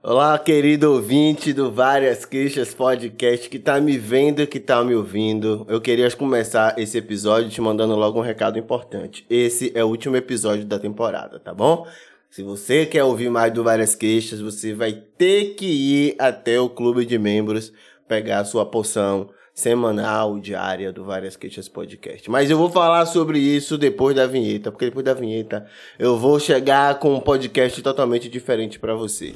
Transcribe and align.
Olá, 0.00 0.38
querido 0.38 0.92
ouvinte 0.92 1.52
do 1.52 1.72
Várias 1.72 2.24
Queixas 2.24 2.72
Podcast 2.72 3.50
que 3.50 3.58
tá 3.58 3.80
me 3.80 3.98
vendo 3.98 4.40
e 4.40 4.46
que 4.46 4.60
tá 4.60 4.84
me 4.84 4.94
ouvindo. 4.94 5.66
Eu 5.68 5.80
queria 5.80 6.08
começar 6.12 6.78
esse 6.78 6.96
episódio 6.96 7.50
te 7.50 7.60
mandando 7.60 7.96
logo 7.96 8.16
um 8.16 8.22
recado 8.22 8.56
importante. 8.56 9.26
Esse 9.28 9.72
é 9.74 9.82
o 9.82 9.88
último 9.88 10.14
episódio 10.14 10.64
da 10.64 10.78
temporada, 10.78 11.40
tá 11.40 11.52
bom? 11.52 11.84
Se 12.30 12.44
você 12.44 12.86
quer 12.86 13.02
ouvir 13.02 13.28
mais 13.28 13.52
do 13.52 13.64
Várias 13.64 13.96
Queixas, 13.96 14.40
você 14.40 14.72
vai 14.72 14.92
ter 14.92 15.56
que 15.56 15.66
ir 15.66 16.14
até 16.16 16.60
o 16.60 16.70
clube 16.70 17.04
de 17.04 17.18
membros, 17.18 17.72
pegar 18.06 18.38
a 18.38 18.44
sua 18.44 18.64
poção 18.64 19.30
semanal, 19.52 20.38
diária 20.38 20.92
do 20.92 21.04
Várias 21.04 21.34
Queixas 21.34 21.68
Podcast. 21.68 22.30
Mas 22.30 22.48
eu 22.48 22.56
vou 22.56 22.70
falar 22.70 23.04
sobre 23.06 23.40
isso 23.40 23.76
depois 23.76 24.14
da 24.14 24.24
vinheta, 24.24 24.70
porque 24.70 24.84
depois 24.84 25.04
da 25.04 25.12
vinheta 25.12 25.66
eu 25.98 26.16
vou 26.16 26.38
chegar 26.38 27.00
com 27.00 27.12
um 27.14 27.20
podcast 27.20 27.82
totalmente 27.82 28.28
diferente 28.28 28.78
para 28.78 28.94
você. 28.94 29.34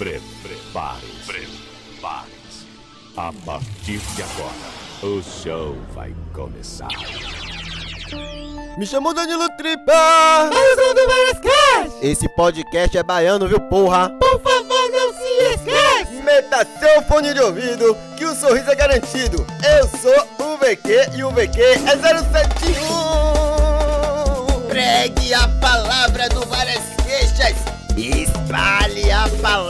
Prepare-se. 0.00 1.26
Prepare-se. 1.26 2.64
A 3.18 3.30
partir 3.44 3.98
de 3.98 4.22
agora, 4.22 4.70
o 5.02 5.20
show 5.22 5.76
vai 5.94 6.14
começar. 6.32 6.88
Me 8.78 8.86
chamou 8.86 9.12
Danilo 9.12 9.46
Tripa! 9.58 9.92
Eu 10.54 10.94
do 10.94 11.06
Várias 11.06 11.38
Queixas! 11.40 11.92
Esse 12.02 12.26
podcast 12.30 12.96
é 12.96 13.02
baiano, 13.02 13.46
viu, 13.46 13.60
porra? 13.60 14.08
Por 14.18 14.40
favor, 14.40 14.90
não 14.90 15.12
se 15.12 15.28
esqueça! 15.52 16.10
Meta 16.24 16.66
seu 16.78 17.02
fone 17.02 17.34
de 17.34 17.40
ouvido, 17.40 17.94
que 18.16 18.24
o 18.24 18.34
sorriso 18.34 18.70
é 18.70 18.74
garantido. 18.74 19.46
Eu 19.62 19.86
sou 19.86 20.16
o 20.46 20.56
VQ 20.56 21.10
e 21.14 21.22
o 21.24 21.30
VQ 21.30 21.60
é 21.60 21.76
071. 21.76 24.66
Pregue 24.66 25.34
a 25.34 25.46
palavra 25.60 26.26
do 26.30 26.40
Várias 26.46 26.84
Queixas! 27.06 27.54
Espalhe 27.96 29.10
a 29.10 29.28
palavra 29.42 29.68
do! 29.68 29.69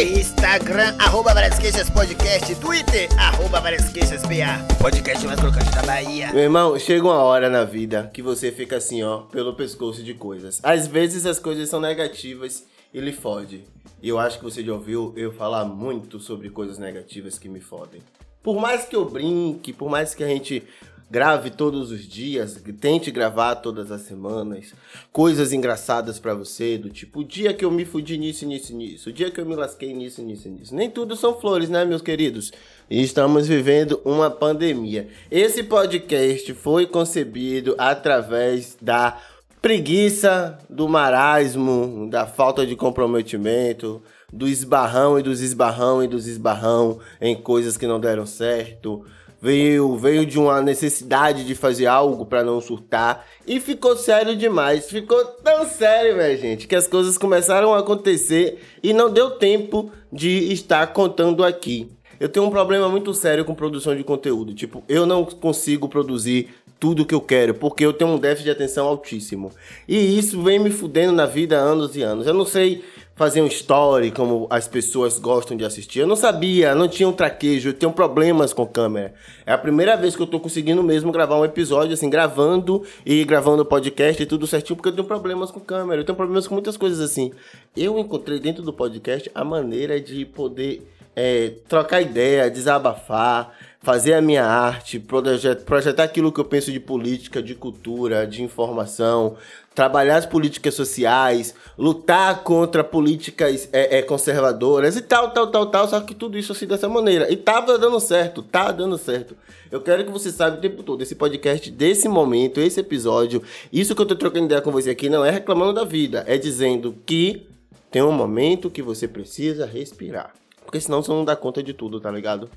Instagram, 0.00 0.96
arroba 0.98 1.34
Várias 1.34 1.58
Queixas 1.58 1.90
Podcast. 1.90 2.54
Twitter, 2.56 3.08
arroba 3.18 3.60
Várias 3.60 3.88
Queixas 3.90 4.22
BA. 4.22 4.74
Podcast 4.80 5.26
mais 5.26 5.38
crocante 5.38 5.70
da 5.70 5.82
Bahia. 5.82 6.32
Meu 6.32 6.42
irmão, 6.42 6.78
chega 6.78 7.04
uma 7.04 7.22
hora 7.22 7.50
na 7.50 7.62
vida 7.62 8.10
que 8.12 8.22
você 8.22 8.50
fica 8.50 8.76
assim, 8.76 9.02
ó, 9.02 9.18
pelo 9.18 9.54
pescoço 9.54 10.02
de 10.02 10.14
coisas. 10.14 10.60
Às 10.62 10.86
vezes 10.86 11.26
as 11.26 11.38
coisas 11.38 11.68
são 11.68 11.80
negativas 11.80 12.64
e 12.92 13.00
lhe 13.00 13.12
fode. 13.12 13.64
E 14.02 14.08
eu 14.08 14.18
acho 14.18 14.38
que 14.38 14.44
você 14.44 14.64
já 14.64 14.72
ouviu 14.72 15.12
eu 15.16 15.30
falar 15.32 15.66
muito 15.66 16.18
sobre 16.18 16.48
coisas 16.50 16.78
negativas 16.78 17.38
que 17.38 17.48
me 17.48 17.60
fodem. 17.60 18.02
Por 18.42 18.58
mais 18.58 18.84
que 18.84 18.96
eu 18.96 19.04
brinque, 19.04 19.72
por 19.72 19.88
mais 19.88 20.14
que 20.14 20.24
a 20.24 20.26
gente 20.26 20.64
grave 21.12 21.50
todos 21.50 21.90
os 21.90 22.08
dias, 22.08 22.58
tente 22.80 23.10
gravar 23.10 23.56
todas 23.56 23.92
as 23.92 24.00
semanas, 24.00 24.72
coisas 25.12 25.52
engraçadas 25.52 26.18
pra 26.18 26.32
você, 26.32 26.78
do 26.78 26.88
tipo, 26.88 27.20
o 27.20 27.24
dia 27.24 27.52
que 27.52 27.66
eu 27.66 27.70
me 27.70 27.84
fudi 27.84 28.16
nisso, 28.16 28.46
nisso, 28.46 28.74
nisso, 28.74 29.10
o 29.10 29.12
dia 29.12 29.30
que 29.30 29.38
eu 29.38 29.44
me 29.44 29.54
lasquei 29.54 29.92
nisso, 29.92 30.22
nisso, 30.22 30.48
nisso. 30.48 30.74
Nem 30.74 30.88
tudo 30.88 31.14
são 31.14 31.38
flores, 31.38 31.68
né, 31.68 31.84
meus 31.84 32.00
queridos? 32.00 32.50
E 32.88 33.02
estamos 33.02 33.46
vivendo 33.46 34.00
uma 34.06 34.30
pandemia. 34.30 35.06
Esse 35.30 35.62
podcast 35.62 36.54
foi 36.54 36.86
concebido 36.86 37.74
através 37.76 38.78
da 38.80 39.20
preguiça, 39.60 40.58
do 40.70 40.88
marasmo, 40.88 42.08
da 42.10 42.26
falta 42.26 42.66
de 42.66 42.74
comprometimento, 42.74 44.02
do 44.32 44.48
esbarrão 44.48 45.18
e 45.18 45.22
dos 45.22 45.42
esbarrão 45.42 46.02
e 46.02 46.08
dos 46.08 46.26
esbarrão 46.26 46.98
em 47.20 47.36
coisas 47.36 47.76
que 47.76 47.86
não 47.86 48.00
deram 48.00 48.24
certo. 48.24 49.04
Veio, 49.42 49.96
veio 49.96 50.24
de 50.24 50.38
uma 50.38 50.62
necessidade 50.62 51.44
de 51.44 51.56
fazer 51.56 51.86
algo 51.86 52.24
para 52.24 52.44
não 52.44 52.60
surtar 52.60 53.26
e 53.44 53.58
ficou 53.58 53.96
sério 53.96 54.36
demais. 54.36 54.88
Ficou 54.88 55.24
tão 55.24 55.66
sério, 55.66 56.14
minha 56.14 56.36
gente, 56.36 56.68
que 56.68 56.76
as 56.76 56.86
coisas 56.86 57.18
começaram 57.18 57.74
a 57.74 57.80
acontecer 57.80 58.60
e 58.80 58.92
não 58.92 59.12
deu 59.12 59.32
tempo 59.32 59.90
de 60.12 60.52
estar 60.52 60.86
contando 60.92 61.42
aqui. 61.42 61.90
Eu 62.20 62.28
tenho 62.28 62.46
um 62.46 62.50
problema 62.50 62.88
muito 62.88 63.12
sério 63.12 63.44
com 63.44 63.52
produção 63.52 63.96
de 63.96 64.04
conteúdo. 64.04 64.54
Tipo, 64.54 64.84
eu 64.88 65.04
não 65.04 65.24
consigo 65.24 65.88
produzir 65.88 66.50
tudo 66.78 67.04
que 67.04 67.14
eu 67.14 67.20
quero, 67.20 67.54
porque 67.54 67.84
eu 67.84 67.92
tenho 67.92 68.12
um 68.12 68.18
déficit 68.18 68.44
de 68.44 68.50
atenção 68.50 68.86
altíssimo. 68.86 69.50
E 69.88 70.18
isso 70.18 70.40
vem 70.40 70.60
me 70.60 70.70
fudendo 70.70 71.12
na 71.12 71.26
vida 71.26 71.58
há 71.58 71.60
anos 71.60 71.96
e 71.96 72.02
anos. 72.02 72.28
Eu 72.28 72.34
não 72.34 72.44
sei 72.44 72.84
fazer 73.22 73.40
um 73.40 73.46
story 73.46 74.10
como 74.10 74.48
as 74.50 74.66
pessoas 74.66 75.16
gostam 75.16 75.56
de 75.56 75.64
assistir. 75.64 76.00
Eu 76.00 76.08
não 76.08 76.16
sabia, 76.16 76.74
não 76.74 76.88
tinha 76.88 77.08
um 77.08 77.12
traquejo, 77.12 77.68
eu 77.68 77.72
tenho 77.72 77.92
problemas 77.92 78.52
com 78.52 78.66
câmera. 78.66 79.14
É 79.46 79.52
a 79.52 79.58
primeira 79.58 79.96
vez 79.96 80.16
que 80.16 80.22
eu 80.22 80.26
tô 80.26 80.40
conseguindo 80.40 80.82
mesmo 80.82 81.12
gravar 81.12 81.38
um 81.38 81.44
episódio, 81.44 81.94
assim, 81.94 82.10
gravando 82.10 82.82
e 83.06 83.22
gravando 83.22 83.64
podcast 83.64 84.20
e 84.20 84.26
tudo 84.26 84.44
certinho, 84.44 84.74
porque 84.74 84.88
eu 84.88 84.92
tenho 84.92 85.06
problemas 85.06 85.52
com 85.52 85.60
câmera, 85.60 86.00
eu 86.00 86.04
tenho 86.04 86.16
problemas 86.16 86.48
com 86.48 86.54
muitas 86.56 86.76
coisas 86.76 86.98
assim. 86.98 87.30
Eu 87.76 87.96
encontrei 87.96 88.40
dentro 88.40 88.60
do 88.60 88.72
podcast 88.72 89.30
a 89.32 89.44
maneira 89.44 90.00
de 90.00 90.24
poder 90.24 90.84
é, 91.14 91.52
trocar 91.68 92.00
ideia, 92.00 92.50
desabafar, 92.50 93.56
fazer 93.82 94.14
a 94.14 94.22
minha 94.22 94.44
arte, 94.44 95.00
projetar, 95.00 96.04
aquilo 96.04 96.30
que 96.30 96.38
eu 96.38 96.44
penso 96.44 96.70
de 96.70 96.78
política, 96.78 97.42
de 97.42 97.54
cultura, 97.54 98.24
de 98.24 98.40
informação, 98.40 99.36
trabalhar 99.74 100.18
as 100.18 100.26
políticas 100.26 100.74
sociais, 100.74 101.52
lutar 101.76 102.44
contra 102.44 102.84
políticas 102.84 103.68
é, 103.72 103.98
é, 103.98 104.02
conservadoras 104.02 104.96
e 104.96 105.02
tal, 105.02 105.32
tal, 105.32 105.48
tal, 105.48 105.66
tal, 105.66 105.88
só 105.88 106.00
que 106.00 106.14
tudo 106.14 106.38
isso 106.38 106.52
assim 106.52 106.66
dessa 106.66 106.88
maneira. 106.88 107.30
E 107.32 107.36
tava 107.36 107.76
dando 107.76 107.98
certo, 107.98 108.40
tá 108.40 108.70
dando 108.70 108.96
certo. 108.96 109.36
Eu 109.68 109.80
quero 109.80 110.04
que 110.04 110.12
você 110.12 110.30
saiba 110.30 110.58
o 110.58 110.60
tempo 110.60 110.84
todo, 110.84 111.02
esse 111.02 111.16
podcast, 111.16 111.68
desse 111.68 112.08
momento, 112.08 112.60
esse 112.60 112.78
episódio, 112.78 113.42
isso 113.72 113.96
que 113.96 114.02
eu 114.02 114.06
tô 114.06 114.14
trocando 114.14 114.44
ideia 114.46 114.60
com 114.60 114.70
você 114.70 114.90
aqui 114.90 115.08
não 115.08 115.24
é 115.24 115.30
reclamando 115.30 115.72
da 115.72 115.84
vida, 115.84 116.24
é 116.28 116.38
dizendo 116.38 116.94
que 117.04 117.48
tem 117.90 118.02
um 118.02 118.12
momento 118.12 118.70
que 118.70 118.80
você 118.80 119.08
precisa 119.08 119.66
respirar. 119.66 120.32
Porque 120.64 120.80
senão 120.80 121.02
você 121.02 121.10
não 121.10 121.24
dá 121.24 121.34
conta 121.34 121.62
de 121.62 121.74
tudo, 121.74 122.00
tá 122.00 122.10
ligado? 122.10 122.48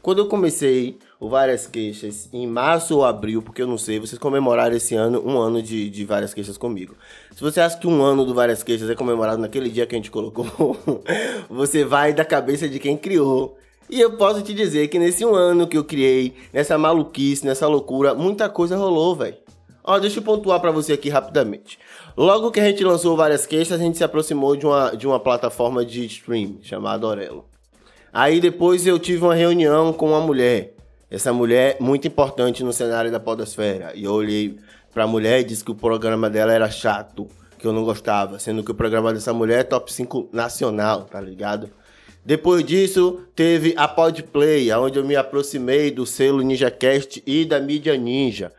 Quando 0.00 0.18
eu 0.18 0.26
comecei 0.26 0.96
o 1.18 1.28
Várias 1.28 1.66
Queixas 1.66 2.28
em 2.32 2.46
março 2.46 2.96
ou 2.96 3.04
abril, 3.04 3.42
porque 3.42 3.60
eu 3.60 3.66
não 3.66 3.76
sei, 3.76 3.98
vocês 3.98 4.18
comemoraram 4.18 4.76
esse 4.76 4.94
ano 4.94 5.22
um 5.26 5.36
ano 5.38 5.60
de, 5.60 5.90
de 5.90 6.04
Várias 6.04 6.32
Queixas 6.32 6.56
comigo. 6.56 6.94
Se 7.34 7.40
você 7.40 7.60
acha 7.60 7.76
que 7.76 7.86
um 7.86 8.02
ano 8.02 8.24
do 8.24 8.32
Várias 8.32 8.62
Queixas 8.62 8.88
é 8.88 8.94
comemorado 8.94 9.40
naquele 9.40 9.68
dia 9.68 9.86
que 9.86 9.94
a 9.94 9.98
gente 9.98 10.10
colocou, 10.10 10.46
você 11.50 11.84
vai 11.84 12.12
da 12.12 12.24
cabeça 12.24 12.68
de 12.68 12.78
quem 12.78 12.96
criou. 12.96 13.56
E 13.90 14.00
eu 14.00 14.16
posso 14.16 14.42
te 14.42 14.54
dizer 14.54 14.88
que 14.88 14.98
nesse 14.98 15.24
um 15.24 15.34
ano 15.34 15.66
que 15.66 15.76
eu 15.76 15.82
criei, 15.82 16.34
nessa 16.52 16.78
maluquice, 16.78 17.44
nessa 17.44 17.66
loucura, 17.66 18.14
muita 18.14 18.48
coisa 18.48 18.76
rolou, 18.76 19.16
velho. 19.16 19.36
Ó, 19.82 19.98
deixa 19.98 20.18
eu 20.18 20.22
pontuar 20.22 20.60
para 20.60 20.70
você 20.70 20.92
aqui 20.92 21.08
rapidamente. 21.08 21.78
Logo 22.16 22.50
que 22.50 22.60
a 22.60 22.64
gente 22.64 22.84
lançou 22.84 23.16
Várias 23.16 23.46
Queixas, 23.46 23.80
a 23.80 23.82
gente 23.82 23.96
se 23.96 24.04
aproximou 24.04 24.54
de 24.54 24.66
uma, 24.66 24.90
de 24.90 25.06
uma 25.06 25.18
plataforma 25.18 25.84
de 25.84 26.04
stream 26.04 26.58
chamada 26.62 27.06
Orelo. 27.06 27.46
Aí 28.12 28.40
depois 28.40 28.86
eu 28.86 28.98
tive 28.98 29.24
uma 29.24 29.34
reunião 29.34 29.92
com 29.92 30.08
uma 30.08 30.20
mulher. 30.20 30.74
Essa 31.10 31.32
mulher 31.32 31.76
muito 31.80 32.06
importante 32.06 32.62
no 32.62 32.72
cenário 32.72 33.10
da 33.10 33.20
podosfera. 33.20 33.92
E 33.94 34.04
eu 34.04 34.12
olhei 34.12 34.58
pra 34.92 35.06
mulher 35.06 35.40
e 35.40 35.44
disse 35.44 35.64
que 35.64 35.70
o 35.70 35.74
programa 35.74 36.28
dela 36.28 36.52
era 36.52 36.70
chato, 36.70 37.28
que 37.58 37.66
eu 37.66 37.72
não 37.72 37.84
gostava, 37.84 38.38
sendo 38.38 38.62
que 38.62 38.70
o 38.70 38.74
programa 38.74 39.12
dessa 39.12 39.32
mulher 39.32 39.60
é 39.60 39.64
top 39.64 39.92
5 39.92 40.28
nacional, 40.32 41.04
tá 41.04 41.20
ligado? 41.20 41.70
Depois 42.24 42.62
disso, 42.64 43.20
teve 43.34 43.72
a 43.76 43.88
Podplay, 43.88 44.70
onde 44.72 44.98
eu 44.98 45.04
me 45.04 45.16
aproximei 45.16 45.90
do 45.90 46.04
selo 46.04 46.42
NinjaCast 46.42 47.22
e 47.26 47.44
da 47.44 47.58
mídia 47.58 47.96
Ninja. 47.96 48.52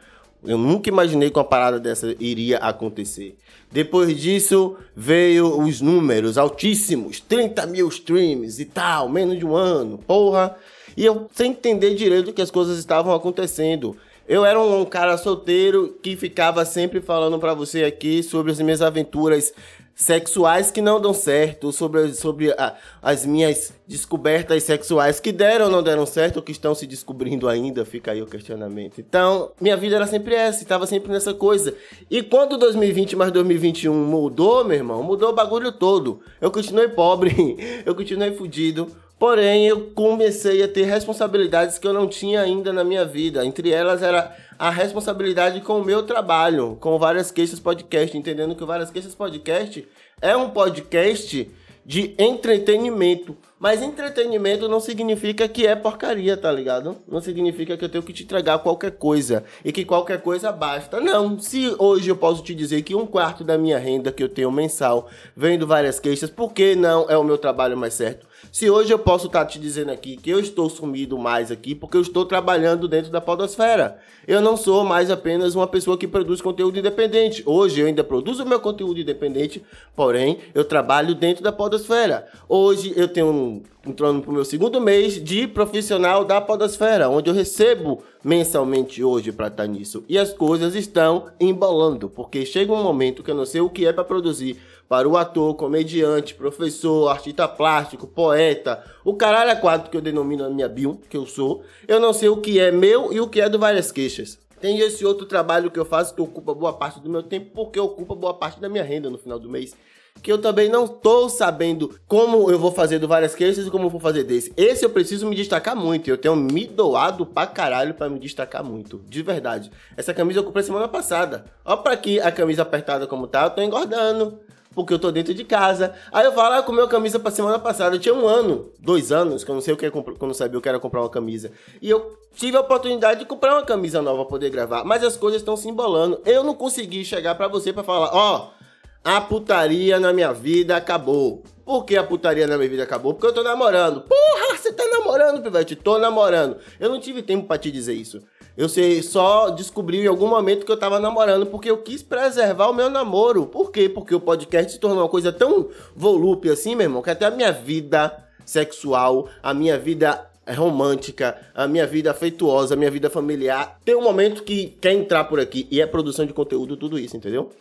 Eu 0.43 0.57
nunca 0.57 0.89
imaginei 0.89 1.29
que 1.29 1.37
uma 1.37 1.43
parada 1.43 1.79
dessa 1.79 2.15
iria 2.19 2.57
acontecer. 2.59 3.35
Depois 3.71 4.17
disso, 4.19 4.77
veio 4.95 5.59
os 5.61 5.81
números 5.81 6.37
altíssimos, 6.37 7.19
30 7.19 7.65
mil 7.67 7.87
streams 7.89 8.59
e 8.59 8.65
tal, 8.65 9.09
menos 9.09 9.37
de 9.37 9.45
um 9.45 9.55
ano, 9.55 9.97
porra. 9.97 10.55
E 10.95 11.05
eu 11.05 11.29
sem 11.33 11.51
entender 11.51 11.93
direito 11.93 12.33
que 12.33 12.41
as 12.41 12.49
coisas 12.49 12.79
estavam 12.79 13.13
acontecendo. 13.13 13.95
Eu 14.27 14.45
era 14.45 14.59
um 14.61 14.85
cara 14.85 15.17
solteiro 15.17 15.97
que 16.01 16.15
ficava 16.15 16.63
sempre 16.63 17.01
falando 17.01 17.39
para 17.39 17.53
você 17.53 17.83
aqui 17.83 18.21
sobre 18.21 18.51
as 18.51 18.59
minhas 18.59 18.81
aventuras 18.81 19.53
sexuais 19.99 20.71
que 20.71 20.81
não 20.81 21.01
dão 21.01 21.13
certo, 21.13 21.73
sobre, 21.73 22.13
sobre 22.13 22.53
a, 22.53 22.73
as 23.01 23.25
minhas 23.25 23.73
descobertas 23.85 24.63
sexuais 24.63 25.19
que 25.19 25.29
deram 25.29 25.65
ou 25.65 25.71
não 25.71 25.83
deram 25.83 26.05
certo, 26.05 26.37
ou 26.37 26.41
que 26.41 26.53
estão 26.53 26.73
se 26.73 26.87
descobrindo 26.87 27.49
ainda, 27.49 27.83
fica 27.83 28.13
aí 28.13 28.21
o 28.21 28.25
questionamento. 28.25 29.01
Então, 29.01 29.51
minha 29.59 29.75
vida 29.75 29.97
era 29.97 30.07
sempre 30.07 30.35
essa, 30.35 30.63
estava 30.63 30.87
sempre 30.87 31.11
nessa 31.11 31.33
coisa. 31.33 31.75
E 32.09 32.23
quando 32.23 32.57
2020 32.57 33.17
mais 33.17 33.29
2021 33.33 33.93
mudou, 33.93 34.63
meu 34.63 34.77
irmão, 34.77 35.03
mudou 35.03 35.31
o 35.31 35.35
bagulho 35.35 35.69
todo. 35.69 36.21
Eu 36.39 36.49
continuei 36.49 36.87
pobre, 36.87 37.57
eu 37.85 37.93
continuei 37.93 38.31
fudido. 38.31 38.89
Porém, 39.19 39.67
eu 39.67 39.91
comecei 39.93 40.63
a 40.63 40.67
ter 40.67 40.83
responsabilidades 40.83 41.77
que 41.77 41.85
eu 41.85 41.91
não 41.91 42.07
tinha 42.07 42.39
ainda 42.39 42.71
na 42.71 42.85
minha 42.85 43.03
vida. 43.03 43.45
Entre 43.45 43.69
elas 43.69 44.01
era 44.01 44.33
a 44.57 44.69
responsabilidade 44.69 45.59
com 45.59 45.81
o 45.81 45.83
meu 45.83 46.03
trabalho, 46.03 46.77
com 46.79 46.97
Várias 46.97 47.29
Queixas 47.29 47.59
Podcast, 47.59 48.17
entendendo 48.17 48.55
que 48.55 48.63
Várias 48.63 48.89
Queixas 48.89 49.13
Podcast 49.13 49.85
é 50.21 50.37
um 50.37 50.49
podcast 50.49 51.51
de 51.85 52.15
entretenimento. 52.17 53.35
Mas 53.59 53.81
entretenimento 53.81 54.69
não 54.69 54.79
significa 54.79 55.45
que 55.45 55.67
é 55.67 55.75
porcaria, 55.75 56.37
tá 56.37 56.49
ligado? 56.49 56.95
Não 57.05 57.19
significa 57.19 57.75
que 57.75 57.83
eu 57.83 57.89
tenho 57.89 58.03
que 58.03 58.13
te 58.13 58.23
entregar 58.23 58.57
qualquer 58.59 58.91
coisa 58.91 59.43
e 59.65 59.73
que 59.73 59.83
qualquer 59.83 60.21
coisa 60.21 60.49
basta. 60.49 61.01
Não. 61.01 61.37
Se 61.37 61.75
hoje 61.77 62.09
eu 62.09 62.15
posso 62.15 62.41
te 62.41 62.55
dizer 62.55 62.83
que 62.83 62.95
um 62.95 63.05
quarto 63.05 63.43
da 63.43 63.57
minha 63.57 63.77
renda 63.77 64.13
que 64.13 64.23
eu 64.23 64.29
tenho 64.29 64.49
mensal 64.49 65.09
vendo 65.35 65.67
várias 65.67 65.99
queixas, 65.99 66.29
por 66.29 66.53
que 66.53 66.73
não 66.73 67.09
é 67.09 67.17
o 67.17 67.23
meu 67.23 67.37
trabalho 67.37 67.75
mais 67.75 67.95
certo? 67.95 68.29
Se 68.51 68.69
hoje 68.69 68.91
eu 68.93 68.97
posso 68.97 69.27
estar 69.27 69.41
tá 69.41 69.45
te 69.45 69.59
dizendo 69.59 69.91
aqui 69.91 70.15
que 70.15 70.29
eu 70.29 70.39
estou 70.39 70.69
sumido 70.69 71.17
mais 71.19 71.51
aqui 71.51 71.75
porque 71.75 71.97
eu 71.97 72.01
estou 72.01 72.25
trabalhando 72.25 72.87
dentro 72.87 73.11
da 73.11 73.19
podosfera. 73.19 73.99
Eu 74.27 74.41
não 74.41 74.55
sou 74.55 74.83
mais 74.83 75.11
apenas 75.11 75.55
uma 75.55 75.67
pessoa 75.67 75.97
que 75.97 76.07
produz 76.07 76.41
conteúdo 76.41 76.79
independente. 76.79 77.43
Hoje 77.45 77.81
eu 77.81 77.87
ainda 77.87 78.03
produzo 78.03 78.45
meu 78.45 78.59
conteúdo 78.59 78.99
independente, 78.99 79.61
porém 79.95 80.39
eu 80.53 80.63
trabalho 80.63 81.13
dentro 81.13 81.43
da 81.43 81.51
podosfera. 81.51 82.27
Hoje 82.47 82.93
eu 82.95 83.07
tenho 83.07 83.27
um, 83.27 83.48
entrando 83.85 84.21
para 84.21 84.31
o 84.31 84.33
meu 84.33 84.45
segundo 84.45 84.79
mês 84.79 85.23
de 85.23 85.47
profissional 85.47 86.23
da 86.23 86.39
podosfera, 86.39 87.09
onde 87.09 87.29
eu 87.29 87.33
recebo 87.33 88.03
mensalmente 88.23 89.03
hoje 89.03 89.31
para 89.31 89.47
estar 89.47 89.63
tá 89.63 89.67
nisso. 89.67 90.03
E 90.07 90.17
as 90.17 90.33
coisas 90.33 90.75
estão 90.75 91.27
embolando, 91.39 92.09
porque 92.09 92.45
chega 92.45 92.71
um 92.71 92.83
momento 92.83 93.23
que 93.23 93.31
eu 93.31 93.35
não 93.35 93.45
sei 93.45 93.61
o 93.61 93.69
que 93.69 93.85
é 93.85 93.93
para 93.93 94.03
produzir 94.03 94.57
para 94.87 95.07
o 95.07 95.15
ator, 95.15 95.53
comediante, 95.55 96.33
professor, 96.33 97.09
artista 97.09 97.47
plástico, 97.47 98.07
poeta, 98.07 98.83
o 99.05 99.13
caralho 99.13 99.51
é 99.51 99.55
quadro 99.55 99.89
que 99.89 99.95
eu 99.95 100.01
denomino 100.01 100.43
a 100.43 100.49
minha 100.49 100.67
bio, 100.67 100.99
que 101.07 101.15
eu 101.15 101.27
sou, 101.27 101.63
eu 101.87 101.99
não 101.99 102.11
sei 102.11 102.29
o 102.29 102.37
que 102.37 102.59
é 102.59 102.71
meu 102.71 103.13
e 103.13 103.19
o 103.19 103.27
que 103.27 103.39
é 103.39 103.47
do 103.47 103.59
Várias 103.59 103.91
Queixas. 103.91 104.39
Tem 104.59 104.79
esse 104.79 105.05
outro 105.05 105.25
trabalho 105.25 105.71
que 105.71 105.79
eu 105.79 105.85
faço 105.85 106.13
que 106.13 106.21
ocupa 106.21 106.53
boa 106.53 106.73
parte 106.73 106.99
do 106.99 107.09
meu 107.09 107.23
tempo, 107.23 107.51
porque 107.53 107.79
ocupa 107.79 108.13
boa 108.13 108.33
parte 108.33 108.59
da 108.59 108.67
minha 108.67 108.83
renda 108.83 109.09
no 109.09 109.17
final 109.17 109.39
do 109.39 109.49
mês. 109.49 109.75
Que 110.21 110.31
eu 110.31 110.37
também 110.37 110.69
não 110.69 110.85
estou 110.85 111.29
sabendo 111.29 111.97
como 112.07 112.49
eu 112.51 112.59
vou 112.59 112.71
fazer 112.71 112.99
do 112.99 113.07
Várias 113.07 113.35
Queixas 113.35 113.67
e 113.67 113.71
como 113.71 113.85
eu 113.85 113.89
vou 113.89 113.99
fazer 113.99 114.23
desse. 114.23 114.53
Esse 114.57 114.85
eu 114.85 114.89
preciso 114.89 115.27
me 115.27 115.35
destacar 115.35 115.75
muito. 115.75 116.09
Eu 116.09 116.17
tenho 116.17 116.35
me 116.35 116.65
doado 116.65 117.25
pra 117.25 117.47
caralho 117.47 117.93
pra 117.93 118.09
me 118.09 118.19
destacar 118.19 118.63
muito. 118.63 119.01
De 119.07 119.21
verdade. 119.21 119.71
Essa 119.95 120.13
camisa 120.13 120.39
eu 120.39 120.43
comprei 120.43 120.63
semana 120.63 120.87
passada. 120.87 121.45
Ó 121.63 121.77
pra 121.77 121.93
aqui 121.93 122.19
a 122.19 122.31
camisa 122.31 122.61
apertada 122.61 123.07
como 123.07 123.27
tá, 123.27 123.45
eu 123.45 123.49
tô 123.51 123.61
engordando 123.61 124.39
porque 124.73 124.93
eu 124.93 124.99
tô 124.99 125.11
dentro 125.11 125.33
de 125.33 125.43
casa. 125.43 125.93
Aí 126.11 126.25
eu 126.25 126.31
falo, 126.31 126.55
ah, 126.55 126.63
comeu 126.63 126.87
camisa 126.87 127.19
pra 127.19 127.31
semana 127.31 127.59
passada. 127.59 127.95
Eu 127.95 127.99
tinha 127.99 128.13
um 128.13 128.27
ano, 128.27 128.71
dois 128.79 129.11
anos, 129.11 129.43
que 129.43 129.51
eu 129.51 129.55
não 129.55 129.61
sei 129.61 129.73
o 129.73 129.77
que 129.77 129.85
é, 129.85 129.91
que 129.91 129.97
eu 129.97 130.33
sabia 130.33 130.57
o 130.57 130.61
que 130.61 130.69
era 130.69 130.79
comprar 130.79 131.01
uma 131.01 131.09
camisa. 131.09 131.51
E 131.81 131.89
eu 131.89 132.17
tive 132.33 132.55
a 132.55 132.61
oportunidade 132.61 133.19
de 133.19 133.25
comprar 133.25 133.55
uma 133.55 133.65
camisa 133.65 134.01
nova 134.01 134.19
pra 134.19 134.29
poder 134.29 134.49
gravar. 134.49 134.83
Mas 134.83 135.03
as 135.03 135.17
coisas 135.17 135.41
estão 135.41 135.57
se 135.57 135.67
embolando. 135.67 136.21
Eu 136.25 136.43
não 136.43 136.53
consegui 136.53 137.03
chegar 137.03 137.35
para 137.35 137.47
você 137.47 137.73
para 137.73 137.83
falar, 137.83 138.09
ó, 138.13 138.37
oh, 138.37 138.58
a 139.03 139.21
putaria 139.21 139.99
na 139.99 140.11
minha 140.11 140.33
vida 140.33 140.75
acabou. 140.75 141.43
Por 141.65 141.85
que 141.85 141.95
a 141.95 142.03
putaria 142.03 142.47
na 142.47 142.57
minha 142.57 142.69
vida 142.69 142.83
acabou? 142.83 143.13
Porque 143.13 143.27
eu 143.27 143.33
tô 143.33 143.43
namorando. 143.43 144.01
Porra, 144.01 144.57
você 144.57 144.73
tá 144.73 144.83
namorando, 144.87 145.41
Pivete? 145.41 145.75
Tô 145.75 145.97
namorando. 145.99 146.57
Eu 146.79 146.89
não 146.89 146.99
tive 146.99 147.21
tempo 147.21 147.47
para 147.47 147.59
te 147.59 147.71
dizer 147.71 147.93
isso. 147.93 148.21
Eu 148.57 148.67
sei, 148.67 149.01
só 149.01 149.51
descobri 149.51 150.01
em 150.01 150.07
algum 150.07 150.27
momento 150.27 150.65
que 150.65 150.71
eu 150.71 150.77
tava 150.77 150.99
namorando 150.99 151.45
porque 151.45 151.69
eu 151.69 151.77
quis 151.77 152.03
preservar 152.03 152.69
o 152.69 152.73
meu 152.73 152.89
namoro. 152.89 153.45
Por 153.45 153.71
quê? 153.71 153.87
Porque 153.87 154.13
o 154.13 154.19
podcast 154.19 154.73
se 154.73 154.79
tornou 154.79 154.99
uma 154.99 155.07
coisa 155.07 155.31
tão 155.31 155.69
volúpia 155.95 156.53
assim, 156.53 156.75
meu 156.75 156.85
irmão, 156.85 157.01
que 157.01 157.09
até 157.09 157.25
a 157.25 157.31
minha 157.31 157.51
vida 157.51 158.25
sexual, 158.43 159.29
a 159.41 159.53
minha 159.53 159.77
vida 159.77 160.25
romântica, 160.57 161.37
a 161.53 161.67
minha 161.67 161.85
vida 161.85 162.11
afetuosa, 162.11 162.73
a 162.73 162.77
minha 162.77 162.91
vida 162.91 163.09
familiar, 163.09 163.79
tem 163.85 163.95
um 163.95 164.01
momento 164.01 164.43
que 164.43 164.75
quer 164.81 164.93
entrar 164.93 165.25
por 165.25 165.39
aqui 165.39 165.67
e 165.69 165.79
é 165.79 165.85
produção 165.85 166.25
de 166.25 166.33
conteúdo, 166.33 166.75
tudo 166.75 166.97
isso, 166.97 167.15
entendeu? 167.15 167.51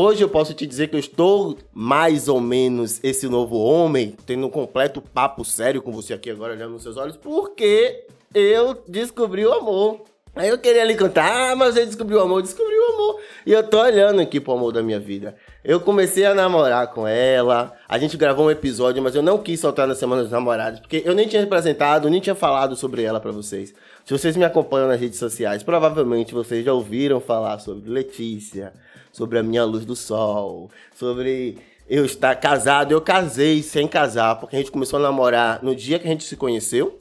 Hoje 0.00 0.22
eu 0.22 0.28
posso 0.28 0.54
te 0.54 0.64
dizer 0.64 0.86
que 0.86 0.94
eu 0.94 1.00
estou 1.00 1.58
mais 1.74 2.28
ou 2.28 2.40
menos 2.40 3.00
esse 3.02 3.28
novo 3.28 3.56
homem, 3.56 4.14
tendo 4.24 4.46
um 4.46 4.48
completo 4.48 5.02
papo 5.02 5.44
sério 5.44 5.82
com 5.82 5.90
você 5.90 6.14
aqui 6.14 6.30
agora 6.30 6.52
olhando 6.52 6.74
nos 6.74 6.84
seus 6.84 6.96
olhos, 6.96 7.16
porque 7.16 8.06
eu 8.32 8.80
descobri 8.86 9.44
o 9.44 9.52
amor. 9.52 10.02
Aí 10.36 10.50
eu 10.50 10.58
queria 10.58 10.84
lhe 10.84 10.96
contar, 10.96 11.50
ah, 11.50 11.56
mas 11.56 11.74
você 11.74 11.84
descobriu 11.84 12.20
o 12.20 12.22
amor, 12.22 12.42
descobriu 12.42 12.80
o 12.80 12.92
amor. 12.92 13.20
E 13.44 13.50
eu 13.50 13.60
tô 13.64 13.80
olhando 13.80 14.20
aqui 14.20 14.38
pro 14.38 14.52
amor 14.52 14.72
da 14.72 14.84
minha 14.84 15.00
vida. 15.00 15.34
Eu 15.64 15.80
comecei 15.80 16.24
a 16.24 16.32
namorar 16.32 16.92
com 16.92 17.04
ela, 17.04 17.72
a 17.88 17.98
gente 17.98 18.16
gravou 18.16 18.46
um 18.46 18.50
episódio, 18.52 19.02
mas 19.02 19.16
eu 19.16 19.22
não 19.22 19.38
quis 19.38 19.58
soltar 19.58 19.88
na 19.88 19.96
Semana 19.96 20.22
dos 20.22 20.30
Namorados, 20.30 20.78
porque 20.78 21.02
eu 21.04 21.12
nem 21.12 21.26
tinha 21.26 21.42
apresentado, 21.42 22.08
nem 22.08 22.20
tinha 22.20 22.36
falado 22.36 22.76
sobre 22.76 23.02
ela 23.02 23.18
para 23.18 23.32
vocês. 23.32 23.74
Se 24.04 24.12
vocês 24.16 24.36
me 24.36 24.44
acompanham 24.44 24.86
nas 24.86 25.00
redes 25.00 25.18
sociais, 25.18 25.64
provavelmente 25.64 26.32
vocês 26.32 26.64
já 26.64 26.72
ouviram 26.72 27.18
falar 27.18 27.58
sobre 27.58 27.90
Letícia, 27.90 28.72
sobre 29.18 29.36
a 29.36 29.42
minha 29.42 29.64
luz 29.64 29.84
do 29.84 29.96
sol, 29.96 30.70
sobre 30.94 31.58
eu 31.90 32.04
estar 32.04 32.36
casado. 32.36 32.92
Eu 32.92 33.00
casei 33.00 33.64
sem 33.64 33.88
casar, 33.88 34.36
porque 34.36 34.54
a 34.54 34.58
gente 34.60 34.70
começou 34.70 35.00
a 35.00 35.02
namorar 35.02 35.60
no 35.60 35.74
dia 35.74 35.98
que 35.98 36.06
a 36.06 36.10
gente 36.10 36.22
se 36.22 36.36
conheceu. 36.36 36.96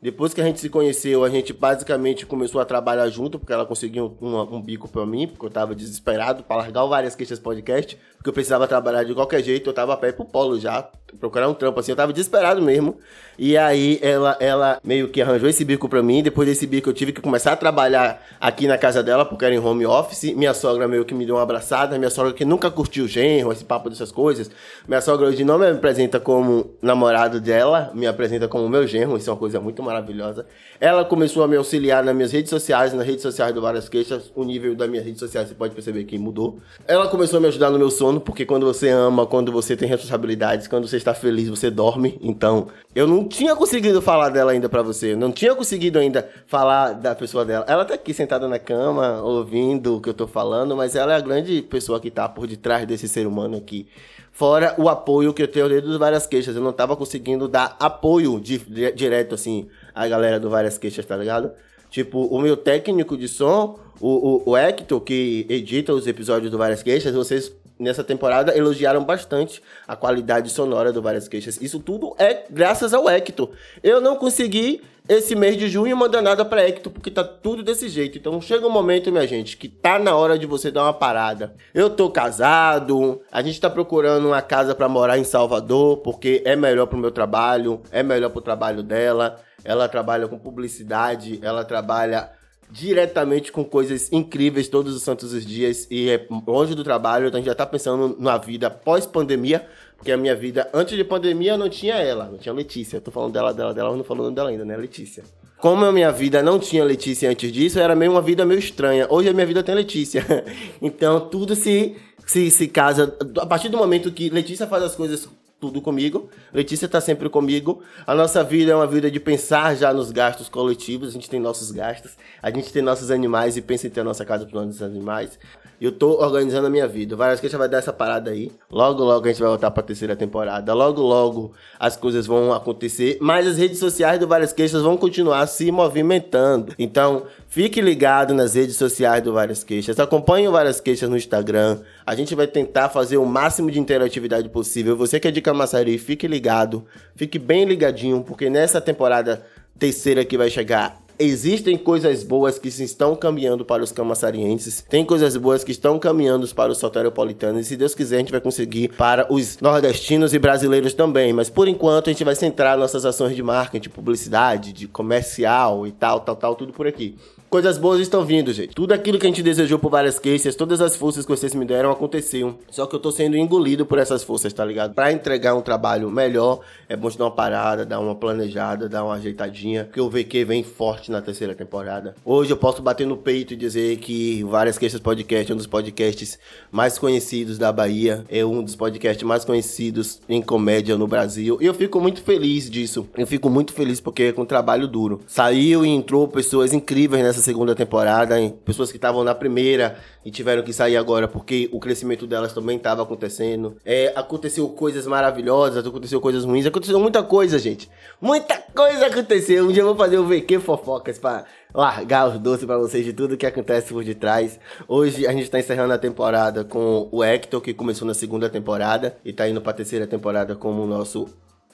Depois 0.00 0.32
que 0.32 0.40
a 0.40 0.44
gente 0.44 0.58
se 0.58 0.70
conheceu, 0.70 1.22
a 1.22 1.28
gente 1.28 1.52
basicamente 1.52 2.24
começou 2.24 2.58
a 2.58 2.64
trabalhar 2.64 3.06
junto, 3.10 3.38
porque 3.38 3.52
ela 3.52 3.66
conseguiu 3.66 4.16
um, 4.22 4.38
um, 4.56 4.62
bico 4.62 4.88
pra 4.88 5.04
mim, 5.04 5.28
porque 5.28 5.44
eu 5.44 5.50
tava 5.50 5.74
desesperado 5.74 6.42
para 6.42 6.56
largar 6.56 6.84
o 6.84 6.88
Várias 6.88 7.14
Queixas 7.14 7.38
Podcast, 7.38 7.98
porque 8.20 8.28
eu 8.28 8.34
precisava 8.34 8.68
trabalhar 8.68 9.02
de 9.02 9.14
qualquer 9.14 9.42
jeito, 9.42 9.70
eu 9.70 9.72
tava 9.72 9.94
a 9.94 9.96
pé 9.96 10.12
pro 10.12 10.26
polo 10.26 10.60
já, 10.60 10.86
procurar 11.18 11.48
um 11.48 11.54
trampo 11.54 11.80
assim, 11.80 11.92
eu 11.92 11.96
tava 11.96 12.12
desesperado 12.12 12.60
mesmo. 12.60 12.98
E 13.42 13.56
aí 13.56 13.98
ela, 14.02 14.36
ela 14.38 14.78
meio 14.84 15.08
que 15.08 15.22
arranjou 15.22 15.48
esse 15.48 15.64
bico 15.64 15.88
pra 15.88 16.02
mim. 16.02 16.22
Depois 16.22 16.46
desse 16.46 16.66
bico 16.66 16.90
eu 16.90 16.92
tive 16.92 17.10
que 17.10 17.22
começar 17.22 17.52
a 17.52 17.56
trabalhar 17.56 18.22
aqui 18.38 18.66
na 18.66 18.76
casa 18.76 19.02
dela, 19.02 19.24
porque 19.24 19.46
era 19.46 19.54
em 19.54 19.58
home 19.58 19.86
office. 19.86 20.34
Minha 20.34 20.52
sogra 20.52 20.86
meio 20.86 21.06
que 21.06 21.14
me 21.14 21.24
deu 21.24 21.36
uma 21.36 21.42
abraçada. 21.42 21.98
Minha 21.98 22.10
sogra 22.10 22.34
que 22.34 22.44
nunca 22.44 22.70
curtiu 22.70 23.08
genro, 23.08 23.50
esse 23.50 23.64
papo 23.64 23.88
dessas 23.88 24.12
coisas. 24.12 24.50
Minha 24.86 25.00
sogra 25.00 25.26
hoje 25.26 25.42
não 25.42 25.58
me 25.58 25.66
apresenta 25.66 26.20
como 26.20 26.74
namorado 26.82 27.40
dela, 27.40 27.90
me 27.94 28.06
apresenta 28.06 28.46
como 28.46 28.68
meu 28.68 28.86
genro. 28.86 29.16
Isso 29.16 29.30
é 29.30 29.32
uma 29.32 29.38
coisa 29.38 29.58
muito 29.58 29.82
maravilhosa. 29.82 30.44
Ela 30.78 31.02
começou 31.02 31.42
a 31.42 31.48
me 31.48 31.56
auxiliar 31.56 32.04
nas 32.04 32.14
minhas 32.14 32.32
redes 32.32 32.50
sociais, 32.50 32.92
nas 32.92 33.06
redes 33.06 33.22
sociais 33.22 33.54
do 33.54 33.62
Várias 33.62 33.88
Queixas. 33.88 34.30
O 34.34 34.44
nível 34.44 34.74
das 34.74 34.90
minhas 34.90 35.06
redes 35.06 35.18
sociais 35.20 35.48
você 35.48 35.54
pode 35.54 35.74
perceber 35.74 36.04
que 36.04 36.18
mudou. 36.18 36.58
Ela 36.86 37.08
começou 37.08 37.38
a 37.38 37.40
me 37.40 37.48
ajudar 37.48 37.70
no 37.70 37.78
meu 37.78 37.90
sono, 37.90 38.09
porque 38.18 38.46
quando 38.46 38.64
você 38.64 38.88
ama, 38.88 39.26
quando 39.26 39.52
você 39.52 39.76
tem 39.76 39.86
responsabilidades, 39.86 40.66
quando 40.66 40.88
você 40.88 40.96
está 40.96 41.12
feliz, 41.12 41.50
você 41.50 41.70
dorme. 41.70 42.18
Então, 42.22 42.68
eu 42.94 43.06
não 43.06 43.28
tinha 43.28 43.54
conseguido 43.54 44.00
falar 44.00 44.30
dela 44.30 44.52
ainda 44.52 44.68
para 44.68 44.80
você. 44.80 45.14
Não 45.14 45.30
tinha 45.30 45.54
conseguido 45.54 45.98
ainda 45.98 46.28
falar 46.46 46.94
da 46.94 47.14
pessoa 47.14 47.44
dela. 47.44 47.66
Ela 47.68 47.84
tá 47.84 47.92
aqui 47.94 48.14
sentada 48.14 48.48
na 48.48 48.58
cama, 48.58 49.20
ouvindo 49.22 49.96
o 49.96 50.00
que 50.00 50.08
eu 50.08 50.14
tô 50.14 50.26
falando, 50.26 50.74
mas 50.74 50.96
ela 50.96 51.12
é 51.12 51.16
a 51.16 51.20
grande 51.20 51.60
pessoa 51.60 52.00
que 52.00 52.10
tá 52.10 52.26
por 52.26 52.46
detrás 52.46 52.86
desse 52.86 53.06
ser 53.06 53.26
humano 53.26 53.58
aqui. 53.58 53.86
Fora 54.32 54.74
o 54.78 54.88
apoio 54.88 55.34
que 55.34 55.42
eu 55.42 55.48
tenho 55.48 55.68
dentro 55.68 55.90
das 55.90 55.98
várias 55.98 56.26
queixas. 56.26 56.56
Eu 56.56 56.62
não 56.62 56.72
tava 56.72 56.96
conseguindo 56.96 57.46
dar 57.46 57.76
apoio 57.78 58.40
de, 58.40 58.56
de, 58.56 58.90
direto, 58.92 59.34
assim, 59.34 59.68
à 59.94 60.08
galera 60.08 60.40
do 60.40 60.48
várias 60.48 60.78
queixas, 60.78 61.04
tá 61.04 61.16
ligado? 61.16 61.52
Tipo, 61.90 62.24
o 62.26 62.40
meu 62.40 62.56
técnico 62.56 63.16
de 63.16 63.26
som, 63.26 63.78
o, 64.00 64.48
o, 64.48 64.50
o 64.50 64.56
Hector, 64.56 65.00
que 65.00 65.44
edita 65.48 65.92
os 65.92 66.06
episódios 66.06 66.50
do 66.50 66.56
Várias 66.56 66.82
Queixas, 66.84 67.12
vocês 67.12 67.52
nessa 67.80 68.04
temporada 68.04 68.56
elogiaram 68.56 69.02
bastante 69.02 69.62
a 69.88 69.96
qualidade 69.96 70.50
sonora 70.50 70.92
do 70.92 71.00
Várias 71.00 71.26
Queixas. 71.26 71.60
Isso 71.60 71.80
tudo 71.80 72.14
é 72.18 72.44
graças 72.50 72.92
ao 72.92 73.08
Hector. 73.08 73.50
Eu 73.82 74.00
não 74.00 74.16
consegui 74.16 74.82
esse 75.08 75.34
mês 75.34 75.56
de 75.56 75.68
junho 75.68 75.96
mandar 75.96 76.22
nada 76.22 76.44
para 76.44 76.68
Hector 76.68 76.92
porque 76.92 77.10
tá 77.10 77.24
tudo 77.24 77.62
desse 77.62 77.88
jeito. 77.88 78.18
Então 78.18 78.40
chega 78.40 78.66
um 78.66 78.70
momento, 78.70 79.10
minha 79.10 79.26
gente, 79.26 79.56
que 79.56 79.68
tá 79.68 79.98
na 79.98 80.14
hora 80.14 80.38
de 80.38 80.46
você 80.46 80.70
dar 80.70 80.84
uma 80.84 80.92
parada. 80.92 81.54
Eu 81.74 81.90
tô 81.90 82.10
casado, 82.10 83.20
a 83.32 83.42
gente 83.42 83.60
tá 83.60 83.70
procurando 83.70 84.28
uma 84.28 84.42
casa 84.42 84.74
para 84.74 84.88
morar 84.88 85.18
em 85.18 85.24
Salvador 85.24 85.96
porque 85.98 86.42
é 86.44 86.54
melhor 86.54 86.86
pro 86.86 86.98
meu 86.98 87.10
trabalho, 87.10 87.80
é 87.90 88.02
melhor 88.02 88.30
pro 88.30 88.40
trabalho 88.40 88.82
dela. 88.82 89.36
Ela 89.64 89.88
trabalha 89.88 90.28
com 90.28 90.38
publicidade, 90.38 91.38
ela 91.42 91.64
trabalha 91.64 92.30
diretamente 92.70 93.50
com 93.50 93.64
coisas 93.64 94.10
incríveis 94.12 94.68
todos 94.68 94.94
os 94.94 95.02
santos 95.02 95.32
os 95.32 95.44
dias 95.44 95.86
e 95.90 96.08
é 96.08 96.26
longe 96.46 96.74
do 96.74 96.84
trabalho, 96.84 97.26
então 97.26 97.38
a 97.38 97.40
gente 97.40 97.48
já 97.48 97.54
tá 97.54 97.66
pensando 97.66 98.16
na 98.18 98.38
vida 98.38 98.70
pós-pandemia, 98.70 99.66
porque 99.96 100.12
a 100.12 100.16
minha 100.16 100.34
vida 100.34 100.70
antes 100.72 100.96
de 100.96 101.04
pandemia 101.04 101.56
não 101.56 101.68
tinha 101.68 101.94
ela, 101.94 102.26
não 102.26 102.38
tinha 102.38 102.54
Letícia. 102.54 102.96
Eu 102.96 103.00
tô 103.00 103.10
falando 103.10 103.32
dela, 103.32 103.52
dela, 103.52 103.74
dela, 103.74 103.90
mas 103.90 103.98
não 103.98 104.04
falando 104.04 104.34
dela 104.34 104.50
ainda, 104.50 104.64
né, 104.64 104.76
Letícia. 104.76 105.24
Como 105.58 105.84
a 105.84 105.92
minha 105.92 106.10
vida 106.10 106.42
não 106.42 106.58
tinha 106.58 106.82
Letícia 106.82 107.28
antes 107.28 107.52
disso, 107.52 107.78
era 107.78 107.94
meio 107.94 108.12
uma 108.12 108.22
vida 108.22 108.46
meio 108.46 108.58
estranha. 108.58 109.06
Hoje 109.10 109.28
a 109.28 109.32
minha 109.32 109.44
vida 109.44 109.62
tem 109.62 109.74
Letícia. 109.74 110.24
então 110.80 111.28
tudo 111.28 111.54
se, 111.54 111.96
se, 112.24 112.50
se 112.50 112.68
casa. 112.68 113.14
A 113.38 113.44
partir 113.44 113.68
do 113.68 113.76
momento 113.76 114.10
que 114.10 114.30
Letícia 114.30 114.66
faz 114.66 114.82
as 114.82 114.94
coisas 114.96 115.28
tudo 115.60 115.82
comigo. 115.82 116.30
Letícia 116.52 116.86
está 116.86 117.00
sempre 117.00 117.28
comigo. 117.28 117.82
A 118.06 118.14
nossa 118.14 118.42
vida 118.42 118.72
é 118.72 118.74
uma 118.74 118.86
vida 118.86 119.10
de 119.10 119.20
pensar 119.20 119.76
já 119.76 119.92
nos 119.92 120.10
gastos 120.10 120.48
coletivos. 120.48 121.10
A 121.10 121.12
gente 121.12 121.28
tem 121.28 121.38
nossos 121.38 121.70
gastos, 121.70 122.12
a 122.42 122.50
gente 122.50 122.72
tem 122.72 122.82
nossos 122.82 123.10
animais 123.10 123.56
e 123.56 123.62
pensa 123.62 123.86
em 123.86 123.90
ter 123.90 124.00
a 124.00 124.04
nossa 124.04 124.24
casa 124.24 124.46
para 124.46 124.58
os 124.58 124.66
nossos 124.66 124.82
animais. 124.82 125.38
Eu 125.80 125.92
tô 125.92 126.20
organizando 126.20 126.66
a 126.66 126.70
minha 126.70 126.86
vida. 126.86 127.16
Várias 127.16 127.40
queixas 127.40 127.58
vai 127.58 127.68
dar 127.68 127.78
essa 127.78 127.92
parada 127.92 128.30
aí. 128.30 128.52
Logo, 128.70 129.02
logo 129.02 129.24
a 129.24 129.28
gente 129.28 129.40
vai 129.40 129.48
voltar 129.48 129.70
pra 129.70 129.82
terceira 129.82 130.14
temporada. 130.14 130.74
Logo, 130.74 131.00
logo 131.00 131.52
as 131.78 131.96
coisas 131.96 132.26
vão 132.26 132.52
acontecer. 132.52 133.16
Mas 133.18 133.46
as 133.46 133.56
redes 133.56 133.78
sociais 133.78 134.20
do 134.20 134.28
Várias 134.28 134.52
Queixas 134.52 134.82
vão 134.82 134.98
continuar 134.98 135.46
se 135.46 135.70
movimentando. 135.72 136.74
Então, 136.78 137.24
fique 137.48 137.80
ligado 137.80 138.34
nas 138.34 138.54
redes 138.54 138.76
sociais 138.76 139.22
do 139.22 139.32
Várias 139.32 139.64
Queixas. 139.64 139.98
Acompanhe 139.98 140.46
o 140.46 140.52
Várias 140.52 140.80
Queixas 140.80 141.08
no 141.08 141.16
Instagram. 141.16 141.78
A 142.06 142.14
gente 142.14 142.34
vai 142.34 142.46
tentar 142.46 142.90
fazer 142.90 143.16
o 143.16 143.24
máximo 143.24 143.70
de 143.70 143.80
interatividade 143.80 144.50
possível. 144.50 144.96
Você 144.98 145.18
que 145.18 145.28
é 145.28 145.30
de 145.30 145.40
Camaçari, 145.40 145.96
fique 145.96 146.28
ligado. 146.28 146.84
Fique 147.16 147.38
bem 147.38 147.64
ligadinho, 147.64 148.22
porque 148.22 148.50
nessa 148.50 148.82
temporada 148.82 149.46
terceira 149.78 150.26
que 150.26 150.36
vai 150.36 150.50
chegar, 150.50 151.00
existem 151.20 151.76
coisas 151.76 152.24
boas 152.24 152.58
que 152.58 152.70
se 152.70 152.82
estão 152.82 153.14
caminhando 153.14 153.64
para 153.64 153.82
os 153.82 153.92
camaçarienses, 153.92 154.84
tem 154.88 155.04
coisas 155.04 155.36
boas 155.36 155.62
que 155.62 155.70
estão 155.70 155.98
caminhando 155.98 156.48
para 156.54 156.72
os 156.72 156.78
soteropolitanos, 156.78 157.60
e 157.60 157.68
se 157.68 157.76
Deus 157.76 157.94
quiser 157.94 158.16
a 158.16 158.18
gente 158.20 158.32
vai 158.32 158.40
conseguir 158.40 158.88
para 158.96 159.32
os 159.32 159.58
nordestinos 159.60 160.32
e 160.32 160.38
brasileiros 160.38 160.94
também, 160.94 161.32
mas 161.32 161.50
por 161.50 161.68
enquanto 161.68 162.08
a 162.08 162.12
gente 162.12 162.24
vai 162.24 162.34
centrar 162.34 162.78
nossas 162.78 163.04
ações 163.04 163.36
de 163.36 163.42
marketing, 163.42 163.90
publicidade, 163.90 164.72
de 164.72 164.88
comercial 164.88 165.86
e 165.86 165.92
tal, 165.92 166.20
tal, 166.20 166.36
tal, 166.36 166.54
tudo 166.54 166.72
por 166.72 166.86
aqui. 166.86 167.16
Coisas 167.50 167.78
boas 167.78 167.98
estão 167.98 168.24
vindo, 168.24 168.52
gente. 168.52 168.72
Tudo 168.76 168.92
aquilo 168.92 169.18
que 169.18 169.26
a 169.26 169.28
gente 169.28 169.42
desejou 169.42 169.76
por 169.76 169.90
várias 169.90 170.20
cases, 170.20 170.54
todas 170.54 170.80
as 170.80 170.94
forças 170.94 171.24
que 171.24 171.32
vocês 171.32 171.52
me 171.52 171.64
deram 171.64 171.90
aconteciam. 171.90 172.56
Só 172.70 172.86
que 172.86 172.94
eu 172.94 173.00
tô 173.00 173.10
sendo 173.10 173.36
engolido 173.36 173.84
por 173.84 173.98
essas 173.98 174.22
forças, 174.22 174.52
tá 174.52 174.64
ligado? 174.64 174.94
Para 174.94 175.10
entregar 175.10 175.56
um 175.56 175.60
trabalho 175.60 176.08
melhor, 176.12 176.60
é 176.88 176.94
bom 176.94 177.10
te 177.10 177.18
dar 177.18 177.24
uma 177.24 177.32
parada, 177.32 177.84
dar 177.84 177.98
uma 177.98 178.14
planejada, 178.14 178.88
dar 178.88 179.02
uma 179.02 179.14
ajeitadinha, 179.14 179.82
porque 179.82 180.00
o 180.00 180.08
VQ 180.08 180.44
vem 180.44 180.62
forte 180.62 181.10
na 181.10 181.20
terceira 181.20 181.52
temporada. 181.52 182.14
Hoje 182.24 182.52
eu 182.52 182.56
posso 182.56 182.80
bater 182.82 183.04
no 183.04 183.16
peito 183.16 183.52
e 183.52 183.56
dizer 183.56 183.96
que 183.96 184.44
Várias 184.44 184.78
Queixas 184.78 185.00
Podcast 185.00 185.50
é 185.50 185.52
um 185.52 185.58
dos 185.58 185.66
podcasts 185.66 186.38
mais 186.70 187.00
conhecidos 187.00 187.58
da 187.58 187.72
Bahia, 187.72 188.24
é 188.28 188.44
um 188.44 188.62
dos 188.62 188.76
podcasts 188.76 189.26
mais 189.26 189.44
conhecidos 189.44 190.20
em 190.28 190.40
comédia 190.40 190.96
no 190.96 191.08
Brasil. 191.08 191.58
E 191.60 191.66
eu 191.66 191.74
fico 191.74 192.00
muito 192.00 192.22
feliz 192.22 192.70
disso. 192.70 193.08
Eu 193.18 193.26
fico 193.26 193.50
muito 193.50 193.72
feliz 193.72 194.00
porque 194.00 194.22
é 194.22 194.32
com 194.32 194.44
trabalho 194.44 194.86
duro. 194.86 195.20
Saiu 195.26 195.84
e 195.84 195.88
entrou 195.88 196.28
pessoas 196.28 196.72
incríveis 196.72 197.24
nessa 197.24 197.39
segunda 197.40 197.74
temporada, 197.74 198.38
hein? 198.38 198.56
pessoas 198.64 198.90
que 198.90 198.98
estavam 198.98 199.24
na 199.24 199.34
primeira 199.34 199.98
e 200.24 200.30
tiveram 200.30 200.62
que 200.62 200.72
sair 200.72 200.96
agora 200.96 201.26
porque 201.26 201.68
o 201.72 201.80
crescimento 201.80 202.26
delas 202.26 202.52
também 202.52 202.76
estava 202.76 203.02
acontecendo. 203.02 203.76
É, 203.84 204.12
aconteceu 204.14 204.68
coisas 204.68 205.06
maravilhosas, 205.06 205.86
aconteceu 205.86 206.20
coisas 206.20 206.44
ruins, 206.44 206.66
aconteceu 206.66 206.98
muita 207.00 207.22
coisa, 207.22 207.58
gente. 207.58 207.90
Muita 208.20 208.56
coisa 208.74 209.06
aconteceu. 209.06 209.66
Um 209.66 209.72
dia 209.72 209.82
eu 209.82 209.86
vou 209.86 209.96
fazer 209.96 210.18
o 210.18 210.26
VQ 210.26 210.60
Fofocas 210.60 211.18
para 211.18 211.44
largar 211.74 212.28
os 212.28 212.38
doces 212.38 212.64
para 212.64 212.78
vocês 212.78 213.04
de 213.04 213.12
tudo 213.12 213.36
que 213.36 213.46
acontece 213.46 213.92
por 213.92 214.04
detrás. 214.04 214.58
Hoje 214.86 215.26
a 215.26 215.32
gente 215.32 215.44
está 215.44 215.58
encerrando 215.58 215.92
a 215.92 215.98
temporada 215.98 216.64
com 216.64 217.08
o 217.10 217.24
Hector, 217.24 217.60
que 217.60 217.74
começou 217.74 218.06
na 218.06 218.14
segunda 218.14 218.48
temporada 218.48 219.16
e 219.24 219.30
está 219.30 219.48
indo 219.48 219.60
para 219.60 219.72
a 219.72 219.74
terceira 219.74 220.06
temporada 220.06 220.54
como 220.54 220.82
o 220.82 220.86
nosso 220.86 221.28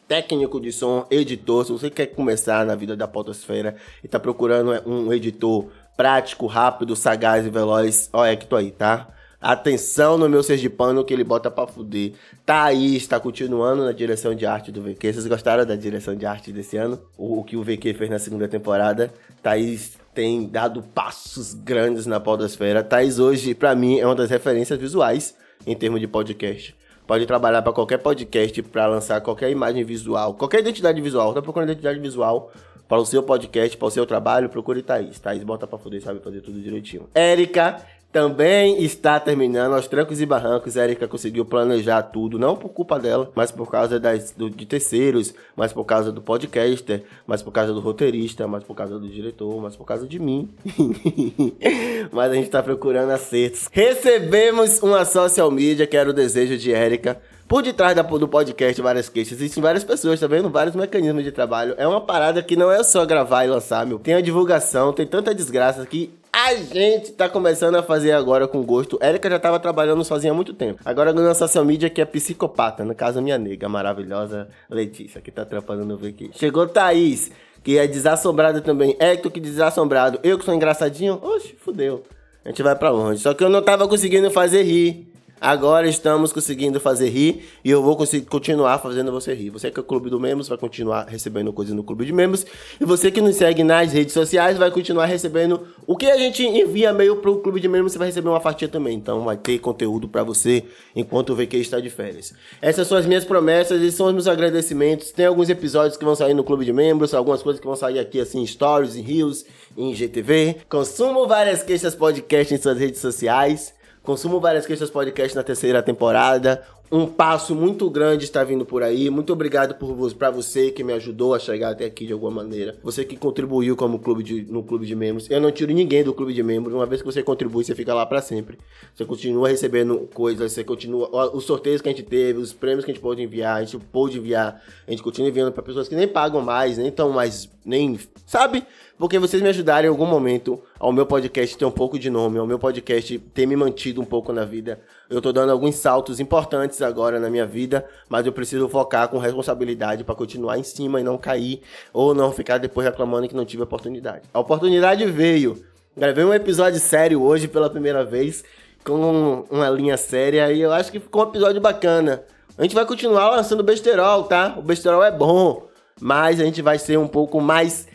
técnico 0.06 0.60
de 0.60 0.72
som, 0.72 1.06
editor, 1.10 1.64
se 1.64 1.72
você 1.72 1.90
quer 1.90 2.06
começar 2.06 2.64
na 2.64 2.74
vida 2.74 2.96
da 2.96 3.08
potosfera 3.08 3.76
e 4.02 4.08
tá 4.08 4.18
procurando 4.18 4.72
um 4.88 5.12
editor 5.12 5.66
prático, 5.96 6.46
rápido, 6.46 6.94
sagaz 6.94 7.46
e 7.46 7.50
veloz, 7.50 8.08
ó, 8.12 8.24
é 8.24 8.36
que 8.36 8.46
tô 8.46 8.56
aí, 8.56 8.70
tá? 8.70 9.08
Atenção 9.40 10.16
no 10.16 10.28
meu 10.28 10.42
sergipano 10.42 11.04
que 11.04 11.12
ele 11.12 11.22
bota 11.22 11.50
pra 11.50 11.66
fuder. 11.66 12.14
Thaís 12.44 13.02
está 13.02 13.20
continuando 13.20 13.84
na 13.84 13.92
direção 13.92 14.34
de 14.34 14.46
arte 14.46 14.72
do 14.72 14.82
VQ. 14.82 15.12
Vocês 15.12 15.26
gostaram 15.26 15.64
da 15.64 15.76
direção 15.76 16.16
de 16.16 16.24
arte 16.24 16.50
desse 16.50 16.76
ano? 16.76 16.98
O, 17.16 17.40
o 17.40 17.44
que 17.44 17.56
o 17.56 17.62
VQ 17.62 17.94
fez 17.94 18.10
na 18.10 18.18
segunda 18.18 18.48
temporada. 18.48 19.12
Thaís 19.42 19.98
tem 20.14 20.48
dado 20.48 20.82
passos 20.82 21.52
grandes 21.52 22.06
na 22.06 22.18
podosfera. 22.18 22.82
Thaís 22.82 23.18
hoje, 23.18 23.54
para 23.54 23.74
mim, 23.74 24.00
é 24.00 24.06
uma 24.06 24.14
das 24.14 24.30
referências 24.30 24.80
visuais 24.80 25.36
em 25.66 25.76
termos 25.76 26.00
de 26.00 26.08
podcast. 26.08 26.74
Pode 27.06 27.24
trabalhar 27.24 27.62
para 27.62 27.72
qualquer 27.72 27.98
podcast, 27.98 28.62
para 28.64 28.86
lançar 28.86 29.20
qualquer 29.20 29.50
imagem 29.50 29.84
visual, 29.84 30.34
qualquer 30.34 30.60
identidade 30.60 31.00
visual. 31.00 31.32
Tá 31.32 31.40
procurando 31.40 31.70
identidade 31.70 32.00
visual 32.00 32.50
para 32.88 32.98
o 32.98 33.06
seu 33.06 33.22
podcast, 33.22 33.76
para 33.76 33.86
o 33.86 33.90
seu 33.90 34.06
trabalho, 34.06 34.48
procure 34.48 34.82
Thaís. 34.82 35.18
Thaís 35.18 35.42
bota 35.42 35.66
para 35.66 35.78
poder 35.78 36.00
sabe 36.00 36.20
fazer 36.20 36.40
tudo 36.40 36.60
direitinho. 36.60 37.08
Érica 37.14 37.76
também 38.16 38.82
está 38.82 39.20
terminando 39.20 39.74
aos 39.74 39.86
trancos 39.86 40.22
e 40.22 40.24
barrancos. 40.24 40.74
Érica 40.74 41.06
conseguiu 41.06 41.44
planejar 41.44 42.02
tudo, 42.02 42.38
não 42.38 42.56
por 42.56 42.70
culpa 42.70 42.98
dela, 42.98 43.30
mas 43.34 43.50
por 43.50 43.70
causa 43.70 44.00
das, 44.00 44.30
do, 44.30 44.48
de 44.48 44.64
terceiros, 44.64 45.34
mas 45.54 45.70
por 45.70 45.84
causa 45.84 46.10
do 46.10 46.22
podcaster, 46.22 47.02
mas 47.26 47.42
por 47.42 47.52
causa 47.52 47.74
do 47.74 47.80
roteirista, 47.80 48.48
mas 48.48 48.64
por 48.64 48.74
causa 48.74 48.98
do 48.98 49.06
diretor, 49.06 49.60
mas 49.60 49.76
por 49.76 49.84
causa 49.84 50.06
de 50.06 50.18
mim. 50.18 50.48
mas 52.10 52.30
a 52.30 52.34
gente 52.34 52.46
está 52.46 52.62
procurando 52.62 53.10
acertos. 53.10 53.68
Recebemos 53.70 54.82
uma 54.82 55.04
social 55.04 55.50
media, 55.50 55.86
que 55.86 55.94
era 55.94 56.08
o 56.08 56.14
desejo 56.14 56.56
de 56.56 56.72
Érica. 56.72 57.20
Por 57.48 57.62
detrás 57.62 57.94
da, 57.94 58.02
do 58.02 58.26
podcast 58.26 58.82
Várias 58.82 59.08
Queixas, 59.08 59.38
existem 59.38 59.62
várias 59.62 59.84
pessoas, 59.84 60.18
tá 60.18 60.26
vendo? 60.26 60.50
Vários 60.50 60.74
mecanismos 60.74 61.22
de 61.22 61.30
trabalho. 61.30 61.76
É 61.78 61.86
uma 61.86 62.00
parada 62.00 62.42
que 62.42 62.56
não 62.56 62.72
é 62.72 62.82
só 62.82 63.06
gravar 63.06 63.44
e 63.44 63.48
lançar, 63.48 63.86
meu. 63.86 64.00
Tem 64.00 64.14
a 64.14 64.20
divulgação, 64.20 64.92
tem 64.92 65.06
tanta 65.06 65.32
desgraça 65.32 65.86
que 65.86 66.12
a 66.32 66.54
gente 66.56 67.12
tá 67.12 67.28
começando 67.28 67.76
a 67.76 67.84
fazer 67.84 68.10
agora 68.10 68.48
com 68.48 68.64
gosto. 68.64 68.98
Érica 69.00 69.30
já 69.30 69.38
tava 69.38 69.60
trabalhando 69.60 70.02
sozinha 70.02 70.32
há 70.32 70.34
muito 70.34 70.52
tempo. 70.54 70.80
Agora 70.84 71.12
ganhou 71.12 71.32
social 71.36 71.64
media 71.64 71.88
que 71.88 72.00
é 72.00 72.04
psicopata, 72.04 72.84
no 72.84 72.96
caso 72.96 73.22
minha 73.22 73.38
nega, 73.38 73.68
maravilhosa 73.68 74.48
Letícia, 74.68 75.20
que 75.20 75.30
tá 75.30 75.44
trampando 75.44 75.84
no 75.84 75.96
VQ. 75.96 76.30
Chegou 76.34 76.66
Thaís, 76.66 77.30
que 77.62 77.78
é 77.78 77.86
desassombrada 77.86 78.60
também. 78.60 78.96
Hector, 78.98 79.30
que 79.30 79.38
desassombrado. 79.38 80.18
Eu 80.24 80.36
que 80.36 80.44
sou 80.44 80.52
engraçadinho. 80.52 81.20
Oxe, 81.22 81.54
fudeu. 81.60 82.02
A 82.44 82.48
gente 82.48 82.62
vai 82.62 82.74
pra 82.74 82.90
longe. 82.90 83.22
Só 83.22 83.32
que 83.32 83.44
eu 83.44 83.48
não 83.48 83.62
tava 83.62 83.86
conseguindo 83.86 84.32
fazer 84.32 84.64
rir. 84.64 85.15
Agora 85.40 85.86
estamos 85.86 86.32
conseguindo 86.32 86.80
fazer 86.80 87.10
rir 87.10 87.46
e 87.62 87.70
eu 87.70 87.82
vou 87.82 87.94
conseguir 87.94 88.26
continuar 88.26 88.78
fazendo 88.78 89.12
você 89.12 89.34
rir. 89.34 89.50
Você 89.50 89.70
que 89.70 89.78
é 89.78 89.82
o 89.82 89.84
Clube 89.84 90.08
do 90.08 90.18
Membros 90.18 90.48
vai 90.48 90.56
continuar 90.56 91.04
recebendo 91.04 91.52
coisas 91.52 91.74
no 91.74 91.84
Clube 91.84 92.06
de 92.06 92.12
Membros 92.12 92.46
e 92.80 92.84
você 92.86 93.10
que 93.10 93.20
nos 93.20 93.36
segue 93.36 93.62
nas 93.62 93.92
redes 93.92 94.14
sociais 94.14 94.56
vai 94.56 94.70
continuar 94.70 95.04
recebendo 95.04 95.60
o 95.86 95.94
que 95.94 96.06
a 96.06 96.16
gente 96.16 96.42
envia 96.42 96.90
meio 96.92 97.16
pro 97.16 97.38
Clube 97.40 97.60
de 97.60 97.68
Membros, 97.68 97.92
você 97.92 97.98
vai 97.98 98.08
receber 98.08 98.30
uma 98.30 98.40
fatia 98.40 98.66
também. 98.66 98.96
Então 98.96 99.24
vai 99.24 99.36
ter 99.36 99.58
conteúdo 99.58 100.08
para 100.08 100.22
você 100.22 100.64
enquanto 100.94 101.30
o 101.30 101.36
VQ 101.36 101.58
está 101.58 101.80
de 101.80 101.90
férias. 101.90 102.32
Essas 102.62 102.88
são 102.88 102.96
as 102.96 103.04
minhas 103.04 103.24
promessas, 103.24 103.82
esses 103.82 103.94
são 103.94 104.06
os 104.06 104.12
meus 104.14 104.26
agradecimentos. 104.26 105.10
Tem 105.10 105.26
alguns 105.26 105.50
episódios 105.50 105.98
que 105.98 106.04
vão 106.04 106.14
sair 106.14 106.32
no 106.32 106.44
Clube 106.44 106.64
de 106.64 106.72
Membros, 106.72 107.12
algumas 107.12 107.42
coisas 107.42 107.60
que 107.60 107.66
vão 107.66 107.76
sair 107.76 107.98
aqui 107.98 108.20
assim, 108.20 108.40
em 108.40 108.46
stories, 108.46 108.96
em 108.96 109.02
reels, 109.02 109.44
em 109.76 109.94
GTV. 109.94 110.56
Consumo 110.68 111.26
várias 111.26 111.62
queixas 111.62 111.94
podcast 111.94 112.54
em 112.54 112.56
suas 112.56 112.78
redes 112.78 113.00
sociais. 113.00 113.75
Consumo 114.06 114.38
várias 114.38 114.64
queixas 114.64 114.88
podcast 114.88 115.34
na 115.34 115.42
terceira 115.42 115.82
temporada. 115.82 116.62
Um 116.90 117.06
passo 117.06 117.54
muito 117.54 117.90
grande 117.90 118.24
está 118.24 118.44
vindo 118.44 118.64
por 118.64 118.82
aí. 118.82 119.10
Muito 119.10 119.32
obrigado 119.32 119.74
por 119.74 120.14
para 120.14 120.30
você 120.30 120.70
que 120.70 120.84
me 120.84 120.92
ajudou 120.92 121.34
a 121.34 121.38
chegar 121.38 121.70
até 121.70 121.84
aqui 121.84 122.06
de 122.06 122.12
alguma 122.12 122.30
maneira. 122.30 122.78
Você 122.82 123.04
que 123.04 123.16
contribuiu 123.16 123.74
como 123.74 123.98
clube 123.98 124.22
de, 124.22 124.42
no 124.42 124.62
clube 124.62 124.86
de 124.86 124.94
membros. 124.94 125.28
Eu 125.28 125.40
não 125.40 125.50
tiro 125.50 125.72
ninguém 125.72 126.04
do 126.04 126.14
clube 126.14 126.32
de 126.32 126.42
membros. 126.42 126.74
Uma 126.74 126.86
vez 126.86 127.02
que 127.02 127.06
você 127.06 127.22
contribui, 127.22 127.64
você 127.64 127.74
fica 127.74 127.92
lá 127.92 128.06
para 128.06 128.22
sempre. 128.22 128.58
Você 128.94 129.04
continua 129.04 129.48
recebendo 129.48 130.08
coisas, 130.14 130.52
você 130.52 130.62
continua 130.62 131.34
os 131.34 131.44
sorteios 131.44 131.82
que 131.82 131.88
a 131.88 131.92
gente 131.92 132.04
teve, 132.04 132.38
os 132.38 132.52
prêmios 132.52 132.84
que 132.84 132.90
a 132.92 132.94
gente 132.94 133.02
pôde 133.02 133.20
enviar, 133.20 133.56
a 133.56 133.64
gente 133.64 133.78
pôde 133.86 134.18
enviar, 134.18 134.62
a 134.86 134.90
gente 134.90 135.02
continua 135.02 135.28
enviando 135.28 135.52
para 135.52 135.62
pessoas 135.62 135.88
que 135.88 135.96
nem 135.96 136.06
pagam 136.06 136.40
mais, 136.40 136.78
nem 136.78 136.90
tão 136.90 137.10
mais, 137.10 137.50
nem, 137.64 137.98
sabe? 138.24 138.64
porque 138.98 139.18
vocês 139.18 139.42
me 139.42 139.48
ajudaram 139.48 139.86
em 139.86 139.90
algum 139.90 140.06
momento 140.06 140.60
ao 140.78 140.92
meu 140.92 141.04
podcast 141.04 141.56
ter 141.56 141.64
um 141.64 141.70
pouco 141.70 141.98
de 141.98 142.08
nome, 142.08 142.38
ao 142.38 142.46
meu 142.46 142.58
podcast 142.58 143.18
ter 143.18 143.46
me 143.46 143.56
mantido 143.56 144.00
um 144.00 144.04
pouco 144.04 144.32
na 144.32 144.44
vida. 144.44 144.80
Eu 145.08 145.22
tô 145.22 145.32
dando 145.32 145.52
alguns 145.52 145.76
saltos 145.76 146.18
importantes 146.18 146.82
agora 146.82 147.20
na 147.20 147.30
minha 147.30 147.46
vida, 147.46 147.84
mas 148.08 148.26
eu 148.26 148.32
preciso 148.32 148.68
focar 148.68 149.08
com 149.08 149.18
responsabilidade 149.18 150.04
para 150.04 150.14
continuar 150.14 150.58
em 150.58 150.62
cima 150.62 151.00
e 151.00 151.04
não 151.04 151.16
cair 151.16 151.62
ou 151.92 152.14
não 152.14 152.32
ficar 152.32 152.58
depois 152.58 152.86
reclamando 152.86 153.28
que 153.28 153.34
não 153.34 153.44
tive 153.44 153.62
oportunidade. 153.62 154.22
A 154.34 154.40
oportunidade 154.40 155.04
veio. 155.06 155.64
Gravei 155.96 156.24
um 156.24 156.34
episódio 156.34 156.80
sério 156.80 157.22
hoje 157.22 157.48
pela 157.48 157.70
primeira 157.70 158.04
vez 158.04 158.44
com 158.84 159.44
uma 159.50 159.68
linha 159.70 159.96
séria 159.96 160.52
e 160.52 160.60
eu 160.60 160.72
acho 160.72 160.90
que 160.90 161.00
ficou 161.00 161.24
um 161.24 161.28
episódio 161.28 161.60
bacana. 161.60 162.22
A 162.58 162.62
gente 162.62 162.74
vai 162.74 162.84
continuar 162.84 163.30
lançando 163.30 163.62
besterol, 163.62 164.24
tá? 164.24 164.54
O 164.56 164.62
besterol 164.62 165.02
é 165.04 165.10
bom, 165.10 165.66
mas 166.00 166.40
a 166.40 166.44
gente 166.44 166.62
vai 166.62 166.78
ser 166.78 166.98
um 166.98 167.08
pouco 167.08 167.40
mais 167.40 167.86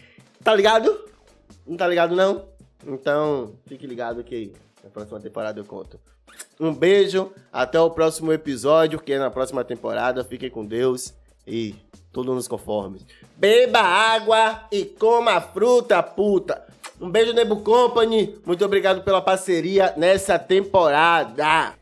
Tá 0.44 0.56
ligado? 0.56 1.06
Não 1.68 1.78
tá 1.78 1.88
ligado, 1.88 2.16
não? 2.16 2.46
Então, 2.86 3.54
fique 3.68 3.86
ligado 3.86 4.24
que 4.24 4.54
na 4.84 4.90
próxima 4.90 5.20
temporada 5.20 5.60
eu 5.60 5.66
conto. 5.66 6.00
Um 6.60 6.74
beijo, 6.74 7.32
até 7.52 7.80
o 7.80 7.90
próximo 7.90 8.32
episódio, 8.32 9.00
que 9.00 9.14
é 9.14 9.20
na 9.20 9.32
próxima 9.32 9.64
temporada. 9.64 10.24
Fiquem 10.24 10.50
com 10.50 10.66
Deus 10.66 11.14
e 11.48 11.76
tudo 12.14 12.36
nos 12.36 12.48
conformes. 12.48 13.06
Beba 13.36 13.80
água 13.80 14.62
e 14.72 14.86
coma 14.86 15.42
fruta, 15.42 16.02
puta. 16.04 16.62
Um 17.00 17.10
beijo, 17.10 17.34
Nebu 17.34 17.62
Company. 17.62 18.36
Muito 18.46 18.64
obrigado 18.64 19.02
pela 19.02 19.22
parceria 19.22 19.94
nessa 19.98 20.38
temporada. 20.38 21.74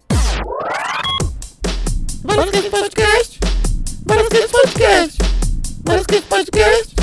Bora 2.23 2.45
Podcast. 2.45 3.39
Bora 4.05 4.23
Podcast. 4.23 5.17
Bora 5.83 6.03
Podcast. 6.29 6.95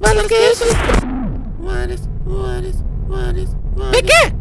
Mano, 0.00 0.28
que 0.28 0.34
isso? 0.34 0.64
Wallace, 1.60 2.08
Wallace, 2.26 2.84
Wallace, 3.08 3.56
Wallace. 3.76 4.37